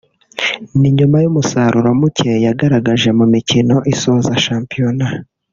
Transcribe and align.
ni 0.79 0.89
nyuma 0.97 1.17
y’umusaruro 1.23 1.89
muke 1.99 2.31
yagaragaje 2.45 3.09
mu 3.17 3.25
mikino 3.33 3.75
isoza 3.93 4.31
Shampiyona 4.45 5.05